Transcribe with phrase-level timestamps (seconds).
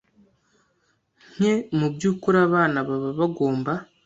[1.33, 3.73] nke Mu by ukuri abana baba bagomba